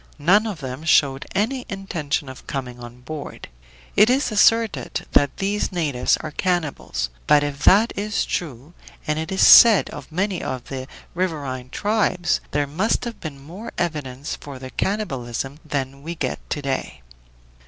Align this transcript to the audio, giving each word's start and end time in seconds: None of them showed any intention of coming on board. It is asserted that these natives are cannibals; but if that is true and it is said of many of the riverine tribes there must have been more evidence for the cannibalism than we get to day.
None 0.17 0.47
of 0.47 0.61
them 0.61 0.83
showed 0.83 1.27
any 1.35 1.63
intention 1.69 2.27
of 2.27 2.47
coming 2.47 2.79
on 2.79 3.01
board. 3.01 3.49
It 3.95 4.09
is 4.09 4.31
asserted 4.31 5.05
that 5.11 5.37
these 5.37 5.71
natives 5.71 6.17
are 6.21 6.31
cannibals; 6.31 7.11
but 7.27 7.43
if 7.43 7.59
that 7.65 7.93
is 7.95 8.25
true 8.25 8.73
and 9.05 9.19
it 9.19 9.31
is 9.31 9.45
said 9.45 9.91
of 9.91 10.11
many 10.11 10.41
of 10.41 10.69
the 10.69 10.87
riverine 11.13 11.69
tribes 11.69 12.41
there 12.49 12.65
must 12.65 13.05
have 13.05 13.19
been 13.19 13.39
more 13.39 13.71
evidence 13.77 14.35
for 14.35 14.57
the 14.57 14.71
cannibalism 14.71 15.59
than 15.63 16.01
we 16.01 16.15
get 16.15 16.39
to 16.49 16.63
day. 16.63 17.03